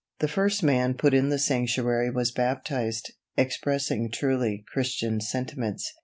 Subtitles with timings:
[0.19, 5.93] The first man put in the sanctuary was baptized, expressing truly Christian sentiments.